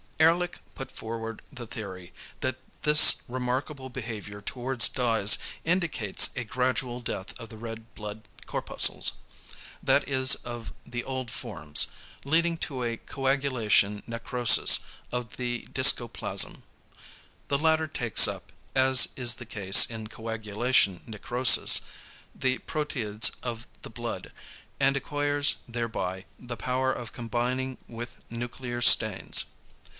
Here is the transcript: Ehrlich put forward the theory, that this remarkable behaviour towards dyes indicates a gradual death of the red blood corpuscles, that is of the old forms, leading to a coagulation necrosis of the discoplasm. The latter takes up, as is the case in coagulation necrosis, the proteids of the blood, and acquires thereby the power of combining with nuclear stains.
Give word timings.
Ehrlich 0.19 0.59
put 0.75 0.91
forward 0.91 1.41
the 1.51 1.65
theory, 1.65 2.13
that 2.41 2.57
this 2.83 3.23
remarkable 3.27 3.89
behaviour 3.89 4.39
towards 4.41 4.87
dyes 4.89 5.37
indicates 5.63 6.29
a 6.35 6.43
gradual 6.43 6.99
death 7.01 7.39
of 7.39 7.49
the 7.49 7.57
red 7.57 7.93
blood 7.95 8.27
corpuscles, 8.45 9.13
that 9.81 10.07
is 10.07 10.35
of 10.35 10.71
the 10.85 11.03
old 11.03 11.29
forms, 11.31 11.87
leading 12.23 12.57
to 12.57 12.83
a 12.83 12.97
coagulation 12.97 14.01
necrosis 14.05 14.79
of 15.11 15.37
the 15.37 15.67
discoplasm. 15.71 16.63
The 17.47 17.57
latter 17.57 17.87
takes 17.87 18.27
up, 18.27 18.51
as 18.75 19.09
is 19.15 19.35
the 19.35 19.45
case 19.45 19.85
in 19.85 20.05
coagulation 20.07 21.01
necrosis, 21.07 21.81
the 22.33 22.59
proteids 22.59 23.31
of 23.41 23.67
the 23.81 23.89
blood, 23.89 24.31
and 24.79 24.95
acquires 24.95 25.57
thereby 25.67 26.25
the 26.39 26.57
power 26.57 26.91
of 26.93 27.11
combining 27.13 27.79
with 27.87 28.17
nuclear 28.29 28.81
stains. 28.81 29.45